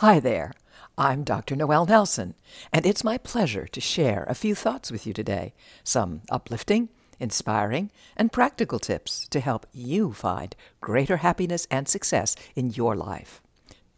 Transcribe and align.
Hi 0.00 0.18
there. 0.18 0.54
I'm 0.96 1.24
Dr. 1.24 1.54
Noel 1.54 1.84
Nelson, 1.84 2.34
and 2.72 2.86
it's 2.86 3.04
my 3.04 3.18
pleasure 3.18 3.66
to 3.66 3.82
share 3.82 4.24
a 4.26 4.34
few 4.34 4.54
thoughts 4.54 4.90
with 4.90 5.06
you 5.06 5.12
today. 5.12 5.52
Some 5.84 6.22
uplifting, 6.30 6.88
inspiring, 7.18 7.90
and 8.16 8.32
practical 8.32 8.78
tips 8.78 9.28
to 9.28 9.40
help 9.40 9.66
you 9.74 10.14
find 10.14 10.56
greater 10.80 11.18
happiness 11.18 11.66
and 11.70 11.86
success 11.86 12.34
in 12.56 12.70
your 12.70 12.96
life. 12.96 13.42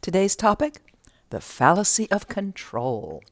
Today's 0.00 0.36
topic 0.36 0.76
the 1.30 1.40
fallacy 1.40 2.08
of 2.12 2.28
control. 2.28 3.24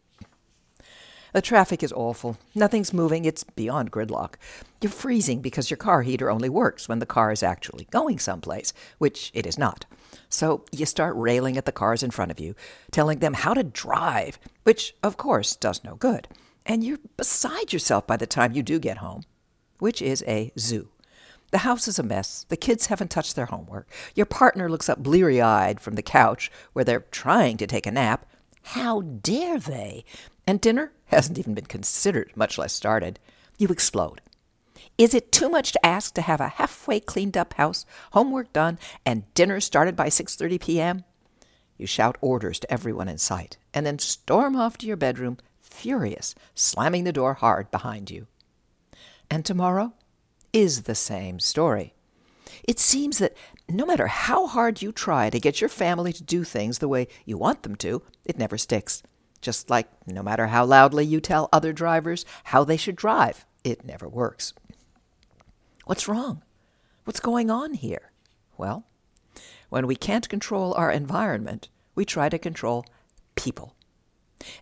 The 1.37 1.43
traffic 1.43 1.83
is 1.83 1.93
awful. 1.93 2.39
Nothing's 2.55 2.95
moving. 2.95 3.27
It's 3.27 3.45
beyond 3.45 3.93
gridlock. 3.93 4.37
You're 4.81 4.91
freezing 4.91 5.43
because 5.43 5.69
your 5.69 5.77
car 5.77 6.01
heater 6.01 6.31
only 6.31 6.49
works 6.49 6.89
when 6.89 6.99
the 6.99 7.05
car 7.05 7.31
is 7.31 7.43
actually 7.43 7.89
going 7.91 8.19
someplace, 8.19 8.73
which 8.97 9.31
it 9.35 9.45
is 9.45 9.59
not. 9.59 9.85
So 10.31 10.65
you 10.73 10.87
start 10.87 11.15
railing 11.15 11.59
at 11.59 11.67
the 11.67 11.73
cars 11.73 12.03
in 12.03 12.11
front 12.11 12.31
of 12.31 12.41
you, 12.41 12.55
telling 12.91 13.19
them 13.19 13.35
how 13.35 13.53
to 13.53 13.63
drive, 13.63 14.39
which 14.63 14.97
of 15.03 15.19
course 15.19 15.57
does 15.57 15.85
no 15.85 15.97
good. 15.97 16.27
And 16.65 16.83
you're 16.83 17.01
beside 17.19 17.71
yourself 17.71 18.07
by 18.07 18.17
the 18.17 18.27
time 18.27 18.53
you 18.53 18.63
do 18.63 18.79
get 18.79 18.97
home, 18.97 19.25
which 19.79 20.01
is 20.01 20.25
a 20.27 20.53
zoo. 20.59 20.89
The 21.51 21.59
house 21.59 21.87
is 21.87 21.99
a 21.99 22.03
mess. 22.03 22.47
The 22.49 22.57
kids 22.57 22.87
haven't 22.87 23.11
touched 23.11 23.37
their 23.37 23.45
homework. 23.45 23.91
Your 24.15 24.25
partner 24.25 24.71
looks 24.71 24.89
up 24.89 25.03
bleary 25.03 25.43
eyed 25.43 25.81
from 25.81 25.97
the 25.97 26.03
couch 26.03 26.51
where 26.73 26.85
they're 26.87 27.05
trying 27.11 27.59
to 27.59 27.67
take 27.67 27.87
a 27.87 27.93
nap. 27.93 28.25
How 28.63 29.03
dare 29.03 29.59
they? 29.59 30.07
And 30.47 30.63
dinner 30.63 30.93
hasn't 31.07 31.39
even 31.39 31.55
been 31.55 31.67
considered, 31.67 32.33
much 32.37 32.59
less 32.59 32.73
started. 32.73 33.19
You 33.59 33.69
explode. 33.69 34.21
Is 34.99 35.15
it 35.15 35.33
too 35.33 35.49
much 35.49 35.73
to 35.73 35.87
ask 35.87 36.15
to 36.15 36.23
have 36.23 36.41
a 36.41 36.49
halfway 36.49 37.01
cleaned 37.01 37.37
up 37.37 37.55
house, 37.55 37.85
homework 38.13 38.53
done, 38.53 38.79
and 39.05 39.33
dinner 39.35 39.61
started 39.61 39.97
by 39.97 40.09
6:30 40.09 40.61
p.m.? 40.61 41.05
You 41.77 41.87
shout 41.87 42.17
orders 42.21 42.59
to 42.61 42.73
everyone 42.73 43.09
in 43.09 43.19
sight 43.19 43.59
and 43.75 43.85
then 43.85 43.99
storm 43.99 44.57
off 44.57 44.79
to 44.79 44.87
your 44.87 44.97
bedroom, 44.97 45.37
furious, 45.61 46.35
slamming 46.55 47.05
the 47.05 47.13
door 47.13 47.35
hard 47.35 47.71
behind 47.71 48.11
you. 48.11 48.27
And 49.31 49.45
tomorrow 49.45 49.93
is 50.53 50.83
the 50.83 50.95
same 50.95 51.39
story. 51.41 51.93
It 52.65 52.79
seems 52.79 53.19
that 53.19 53.37
no 53.69 53.85
matter 53.85 54.07
how 54.07 54.47
hard 54.47 54.81
you 54.81 54.93
try 54.93 55.29
to 55.29 55.41
get 55.41 55.61
your 55.61 55.69
family 55.69 56.13
to 56.15 56.23
do 56.23 56.45
things 56.45 56.79
the 56.79 56.89
way 56.89 57.09
you 57.25 57.37
want 57.37 57.63
them 57.63 57.77
to, 57.77 58.03
it 58.25 58.39
never 58.39 58.57
sticks. 58.57 59.03
Just 59.47 59.71
like 59.71 59.87
no 60.09 60.25
matter 60.25 60.49
how 60.49 60.65
loudly 60.65 61.07
you 61.07 61.21
tell 61.21 61.49
other 61.53 61.73
drivers 61.73 62.25
how 62.47 62.65
they 62.65 62.77
should 62.77 62.97
drive, 62.97 63.47
it 63.63 63.85
never 63.85 64.09
works. 64.09 64.53
What's 65.85 66.09
wrong? 66.09 66.43
What's 67.05 67.21
going 67.21 67.49
on 67.49 67.75
here? 67.75 68.11
Well, 68.59 68.89
when 69.69 69.87
we 69.87 69.95
can't 69.95 70.29
control 70.29 70.75
our 70.75 70.91
environment, 70.91 71.69
we 71.95 72.05
try 72.05 72.29
to 72.29 72.41
control 72.41 72.87
people. 73.37 73.77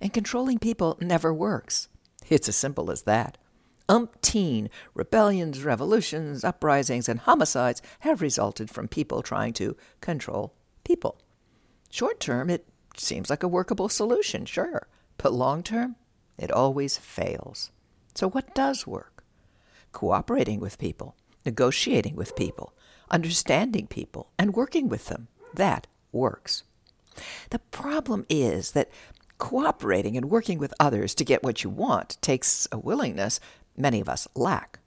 And 0.02 0.12
controlling 0.12 0.58
people 0.58 0.98
never 1.00 1.32
works. 1.32 1.88
It's 2.28 2.50
as 2.50 2.56
simple 2.56 2.90
as 2.90 3.04
that. 3.04 3.38
Umpteen 3.88 4.68
rebellions, 4.92 5.64
revolutions, 5.64 6.44
uprisings, 6.44 7.08
and 7.08 7.20
homicides 7.20 7.80
have 8.00 8.20
resulted 8.20 8.68
from 8.68 8.88
people 8.88 9.22
trying 9.22 9.54
to 9.54 9.78
control 10.02 10.52
people. 10.84 11.16
Short 11.88 12.20
term, 12.20 12.50
it 12.50 12.66
seems 13.00 13.30
like 13.30 13.42
a 13.42 13.48
workable 13.48 13.88
solution, 13.88 14.44
sure, 14.44 14.86
but 15.16 15.32
long 15.32 15.62
term, 15.62 15.96
it 16.38 16.50
always 16.50 16.96
fails. 16.98 17.70
So, 18.14 18.28
what 18.28 18.54
does 18.54 18.86
work? 18.86 19.14
cooperating 19.94 20.60
with 20.60 20.78
people, 20.78 21.16
negotiating 21.46 22.14
with 22.16 22.36
people, 22.36 22.74
understanding 23.10 23.86
people, 23.86 24.28
and 24.38 24.54
working 24.54 24.90
with 24.90 25.06
them. 25.06 25.28
That 25.54 25.86
works. 26.12 26.64
The 27.48 27.60
problem 27.60 28.26
is 28.28 28.72
that 28.72 28.90
cooperating 29.38 30.16
and 30.16 30.28
working 30.28 30.58
with 30.58 30.74
others 30.78 31.14
to 31.14 31.24
get 31.24 31.42
what 31.42 31.64
you 31.64 31.70
want 31.70 32.18
takes 32.20 32.68
a 32.70 32.78
willingness 32.78 33.40
many 33.76 34.00
of 34.00 34.08
us 34.08 34.28
lack. 34.34 34.80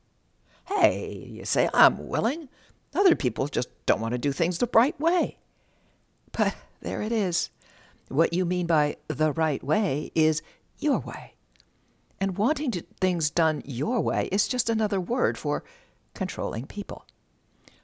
Hey, 0.66 1.28
you 1.30 1.46
say, 1.46 1.70
I'm 1.74 2.08
willing. 2.08 2.50
Other 2.94 3.16
people 3.16 3.48
just 3.48 3.70
don't 3.86 4.02
want 4.02 4.12
to 4.12 4.18
do 4.18 4.32
things 4.32 4.58
the 4.58 4.70
right 4.74 4.98
way. 5.00 5.38
But 6.34 6.56
there 6.82 7.02
it 7.02 7.12
is. 7.12 7.50
What 8.10 8.34
you 8.34 8.46
mean 8.46 8.68
by 8.68 8.98
the 9.08 9.32
right 9.32 9.64
way 9.64 10.12
is 10.16 10.42
your 10.78 11.00
way. 11.00 11.36
And 12.20 12.38
wanting 12.38 12.72
to, 12.72 12.82
things 13.00 13.30
done 13.30 13.62
your 13.66 14.02
way 14.02 14.30
is 14.32 14.48
just 14.48 14.70
another 14.70 15.00
word 15.00 15.38
for 15.38 15.64
controlling 16.14 16.66
people. 16.66 17.06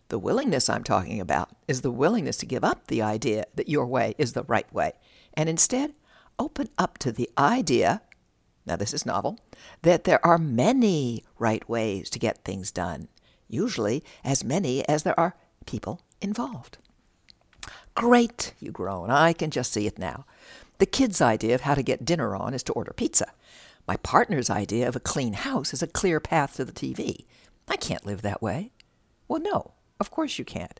The 0.09 0.19
willingness 0.19 0.69
I'm 0.69 0.83
talking 0.83 1.19
about 1.19 1.49
is 1.67 1.81
the 1.81 1.91
willingness 1.91 2.37
to 2.37 2.45
give 2.45 2.63
up 2.63 2.87
the 2.87 3.01
idea 3.01 3.45
that 3.55 3.69
your 3.69 3.85
way 3.85 4.15
is 4.17 4.33
the 4.33 4.43
right 4.43 4.71
way 4.73 4.93
and 5.33 5.49
instead 5.49 5.93
open 6.39 6.69
up 6.77 6.97
to 6.99 7.11
the 7.11 7.29
idea 7.37 8.01
now 8.65 8.75
this 8.75 8.93
is 8.93 9.05
novel 9.05 9.39
that 9.81 10.03
there 10.05 10.25
are 10.25 10.37
many 10.37 11.23
right 11.37 11.67
ways 11.67 12.09
to 12.11 12.19
get 12.19 12.45
things 12.45 12.71
done, 12.71 13.09
usually 13.47 14.03
as 14.23 14.43
many 14.43 14.87
as 14.87 15.03
there 15.03 15.19
are 15.19 15.35
people 15.65 16.01
involved. 16.21 16.77
Great, 17.95 18.53
you 18.59 18.71
groan. 18.71 19.09
I 19.09 19.33
can 19.33 19.51
just 19.51 19.71
see 19.71 19.87
it 19.87 19.99
now. 19.99 20.25
The 20.79 20.85
kid's 20.85 21.21
idea 21.21 21.55
of 21.55 21.61
how 21.61 21.75
to 21.75 21.83
get 21.83 22.05
dinner 22.05 22.35
on 22.35 22.53
is 22.53 22.63
to 22.63 22.73
order 22.73 22.93
pizza. 22.93 23.31
My 23.87 23.97
partner's 23.97 24.49
idea 24.49 24.87
of 24.87 24.95
a 24.95 25.01
clean 25.01 25.33
house 25.33 25.73
is 25.73 25.83
a 25.83 25.87
clear 25.87 26.19
path 26.19 26.55
to 26.55 26.65
the 26.65 26.71
TV. 26.71 27.25
I 27.67 27.75
can't 27.75 28.05
live 28.05 28.21
that 28.21 28.41
way. 28.41 28.71
Well, 29.27 29.41
no, 29.41 29.73
of 29.99 30.09
course 30.09 30.39
you 30.39 30.45
can't. 30.45 30.79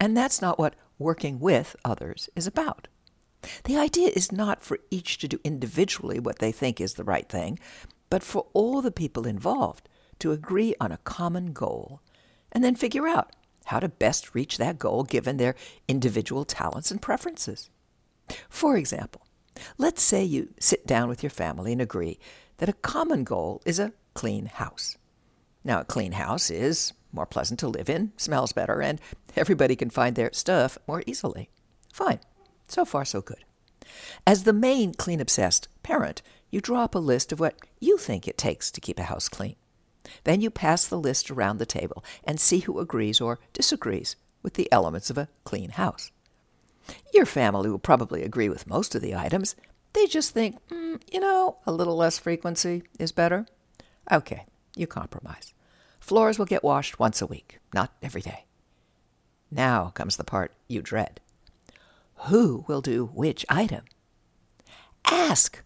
And 0.00 0.16
that's 0.16 0.42
not 0.42 0.58
what 0.58 0.74
working 0.98 1.38
with 1.38 1.76
others 1.84 2.28
is 2.34 2.46
about. 2.46 2.88
The 3.64 3.78
idea 3.78 4.10
is 4.14 4.32
not 4.32 4.64
for 4.64 4.78
each 4.90 5.18
to 5.18 5.28
do 5.28 5.38
individually 5.44 6.18
what 6.18 6.40
they 6.40 6.50
think 6.50 6.80
is 6.80 6.94
the 6.94 7.04
right 7.04 7.28
thing, 7.28 7.58
but 8.10 8.22
for 8.22 8.46
all 8.52 8.82
the 8.82 8.90
people 8.90 9.26
involved 9.26 9.88
to 10.18 10.32
agree 10.32 10.74
on 10.80 10.90
a 10.90 10.98
common 10.98 11.52
goal 11.52 12.00
and 12.50 12.64
then 12.64 12.74
figure 12.74 13.06
out 13.06 13.32
how 13.68 13.80
to 13.80 13.88
best 13.88 14.34
reach 14.34 14.58
that 14.58 14.78
goal 14.78 15.04
given 15.04 15.36
their 15.36 15.54
individual 15.86 16.44
talents 16.44 16.90
and 16.90 17.00
preferences. 17.00 17.70
For 18.48 18.76
example, 18.76 19.22
Let's 19.76 20.02
say 20.02 20.24
you 20.24 20.50
sit 20.58 20.86
down 20.86 21.08
with 21.08 21.22
your 21.22 21.30
family 21.30 21.72
and 21.72 21.80
agree 21.80 22.18
that 22.58 22.68
a 22.68 22.74
common 22.74 23.24
goal 23.24 23.62
is 23.64 23.78
a 23.78 23.92
clean 24.14 24.46
house. 24.46 24.96
Now, 25.64 25.80
a 25.80 25.84
clean 25.84 26.12
house 26.12 26.50
is 26.50 26.92
more 27.12 27.26
pleasant 27.26 27.58
to 27.60 27.68
live 27.68 27.88
in, 27.88 28.12
smells 28.16 28.52
better, 28.52 28.80
and 28.82 29.00
everybody 29.36 29.76
can 29.76 29.90
find 29.90 30.16
their 30.16 30.32
stuff 30.32 30.78
more 30.86 31.02
easily. 31.06 31.48
Fine. 31.92 32.20
So 32.68 32.84
far, 32.84 33.04
so 33.04 33.20
good. 33.20 33.44
As 34.26 34.44
the 34.44 34.52
main 34.52 34.92
clean 34.94 35.20
obsessed 35.20 35.68
parent, 35.82 36.22
you 36.50 36.60
draw 36.60 36.84
up 36.84 36.94
a 36.94 36.98
list 36.98 37.32
of 37.32 37.40
what 37.40 37.56
you 37.80 37.96
think 37.96 38.28
it 38.28 38.38
takes 38.38 38.70
to 38.70 38.80
keep 38.80 38.98
a 38.98 39.04
house 39.04 39.28
clean. 39.28 39.56
Then 40.24 40.40
you 40.40 40.50
pass 40.50 40.86
the 40.86 40.98
list 40.98 41.30
around 41.30 41.58
the 41.58 41.66
table 41.66 42.04
and 42.24 42.40
see 42.40 42.60
who 42.60 42.78
agrees 42.80 43.20
or 43.20 43.38
disagrees 43.52 44.16
with 44.42 44.54
the 44.54 44.70
elements 44.72 45.10
of 45.10 45.18
a 45.18 45.28
clean 45.44 45.70
house. 45.70 46.10
Your 47.12 47.26
family 47.26 47.68
will 47.68 47.78
probably 47.78 48.22
agree 48.22 48.48
with 48.48 48.66
most 48.66 48.94
of 48.94 49.02
the 49.02 49.14
items. 49.14 49.56
They 49.92 50.06
just 50.06 50.32
think, 50.32 50.56
mm, 50.68 51.00
you 51.12 51.20
know, 51.20 51.58
a 51.66 51.72
little 51.72 51.96
less 51.96 52.18
frequency 52.18 52.82
is 52.98 53.12
better. 53.12 53.46
Okay, 54.10 54.46
you 54.76 54.86
compromise. 54.86 55.52
Floors 56.00 56.38
will 56.38 56.46
get 56.46 56.64
washed 56.64 56.98
once 56.98 57.20
a 57.20 57.26
week, 57.26 57.58
not 57.74 57.92
every 58.02 58.22
day. 58.22 58.44
Now 59.50 59.90
comes 59.94 60.16
the 60.16 60.24
part 60.24 60.52
you 60.68 60.82
dread. 60.82 61.20
Who 62.26 62.64
will 62.66 62.80
do 62.80 63.06
which 63.14 63.46
item? 63.48 63.84
Ask. 65.04 65.62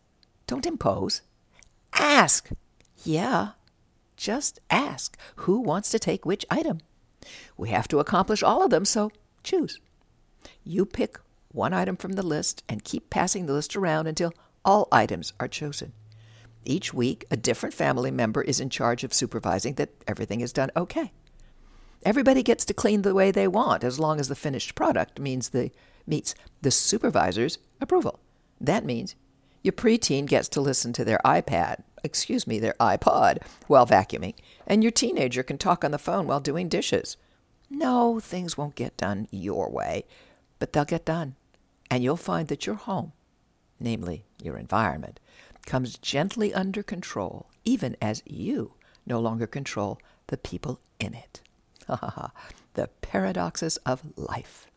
Don't 0.47 0.66
impose. 0.66 1.22
Ask. 1.94 2.50
Yeah, 3.04 3.50
just 4.22 4.60
ask 4.70 5.18
who 5.36 5.60
wants 5.60 5.90
to 5.90 5.98
take 5.98 6.24
which 6.24 6.46
item. 6.48 6.78
We 7.56 7.70
have 7.70 7.88
to 7.88 7.98
accomplish 7.98 8.42
all 8.42 8.62
of 8.62 8.70
them, 8.70 8.84
so 8.84 9.10
choose. 9.42 9.80
You 10.62 10.86
pick 10.86 11.18
one 11.48 11.72
item 11.72 11.96
from 11.96 12.12
the 12.12 12.22
list 12.22 12.62
and 12.69 12.84
keep 12.84 13.10
passing 13.10 13.46
the 13.46 13.52
list 13.52 13.74
around 13.74 14.06
until 14.06 14.32
all 14.64 14.86
items 14.92 15.32
are 15.40 15.48
chosen. 15.48 15.92
Each 16.64 16.94
week, 16.94 17.24
a 17.32 17.36
different 17.36 17.74
family 17.74 18.12
member 18.12 18.42
is 18.42 18.60
in 18.60 18.70
charge 18.70 19.02
of 19.02 19.12
supervising 19.12 19.74
that 19.74 19.90
everything 20.06 20.40
is 20.40 20.52
done 20.52 20.70
okay. 20.76 21.12
Everybody 22.04 22.44
gets 22.44 22.64
to 22.66 22.75
clean 22.75 23.02
the 23.02 23.14
way 23.14 23.32
they 23.32 23.48
want 23.48 23.82
as 23.82 23.98
long 23.98 24.20
as 24.20 24.28
the 24.28 24.36
finished 24.36 24.76
product 24.76 25.18
means 25.18 25.48
the, 25.48 25.72
meets 26.06 26.36
the 26.60 26.70
supervisor's 26.70 27.58
approval. 27.80 28.20
That 28.60 28.84
means 28.84 29.16
your 29.62 29.73
preteen 29.73 30.26
gets 30.26 30.49
to 30.50 30.61
listen 30.61 30.93
to 30.94 31.05
their 31.05 31.20
iPad, 31.25 31.82
excuse 32.05 32.47
me, 32.47 32.59
their 32.59 32.75
iPod, 32.81 33.38
while 33.67 33.87
vacuuming, 33.87 34.35
and 34.67 34.82
your 34.82 34.93
teenager 34.93 35.43
can 35.43 35.59
talk 35.59 35.85
on 35.85 35.91
the 35.91 35.99
phone 35.99 36.26
while 36.26 36.41
doing 36.41 36.69
dishes. 36.69 37.17
No, 37.70 38.20
things 38.20 38.59
won't 38.59 38.75
get 38.75 38.97
done 38.97 39.29
your 39.31 39.70
way 39.70 40.05
but 40.62 40.73
they'll 40.73 40.85
get 40.85 41.05
done. 41.05 41.35
And 41.91 42.05
you'll 42.05 42.17
find 42.17 42.47
that 42.47 42.67
your 42.67 42.76
home, 42.76 43.14
namely 43.81 44.23
your 44.41 44.56
environment, 44.56 45.19
comes 45.67 45.99
gently 45.99 46.55
under 46.55 46.85
control, 46.85 47.50
even 47.64 47.97
as 48.00 48.23
you 48.26 48.75
no 49.05 49.19
longer 49.19 49.49
control 49.49 49.99
the 50.29 50.37
people 50.37 50.79
in 51.00 51.14
it. 51.14 51.41
Ha 51.88 51.97
ha 51.97 52.11
ha. 52.11 52.31
The 52.75 52.91
paradoxes 53.00 53.76
of 53.79 54.17
life. 54.17 54.69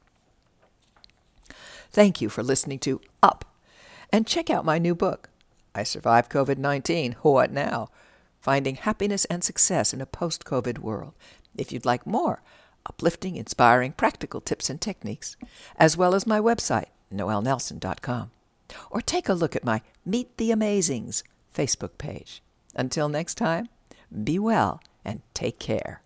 Thank 1.92 2.20
you 2.20 2.30
for 2.30 2.42
listening 2.42 2.80
to 2.80 3.00
Up. 3.22 3.55
And 4.15 4.25
check 4.25 4.50
out 4.50 4.63
my 4.63 4.77
new 4.77 4.95
book, 4.95 5.27
I 5.75 5.83
Survived 5.83 6.31
COVID 6.31 6.57
19. 6.57 7.17
What 7.21 7.51
now? 7.51 7.89
Finding 8.39 8.75
Happiness 8.75 9.25
and 9.25 9.44
Success 9.44 9.94
in 9.94 10.00
a 10.00 10.06
Post 10.06 10.45
COVID 10.45 10.77
World. 10.77 11.12
If 11.57 11.73
you'd 11.73 11.83
like 11.83 12.07
more 12.07 12.41
uplifting, 12.85 13.35
inspiring, 13.35 13.91
practical 13.91 14.39
tips 14.39 14.69
and 14.69 14.79
techniques, 14.79 15.35
as 15.75 15.97
well 15.97 16.15
as 16.15 16.25
my 16.25 16.39
website, 16.39 16.91
noelnelson.com. 17.13 18.31
Or 18.89 19.01
take 19.01 19.27
a 19.27 19.33
look 19.33 19.53
at 19.53 19.65
my 19.65 19.81
Meet 20.06 20.38
the 20.38 20.51
Amazings 20.51 21.23
Facebook 21.53 21.97
page. 21.97 22.41
Until 22.73 23.09
next 23.09 23.35
time, 23.35 23.67
be 24.23 24.39
well 24.39 24.81
and 25.03 25.23
take 25.33 25.59
care. 25.59 26.01